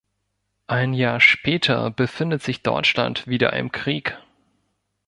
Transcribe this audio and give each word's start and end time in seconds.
Ein 0.65 0.93
Jahr 0.95 1.19
später 1.19 1.91
befindet 1.91 2.41
sich 2.41 2.63
Deutschland 2.63 3.27
wieder 3.27 3.53
im 3.53 3.71
Krieg. 3.71 4.17